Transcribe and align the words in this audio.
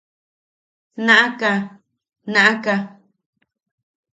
–¡Naʼaka! 1.05 1.51
¡Naʼaka! 2.31 2.73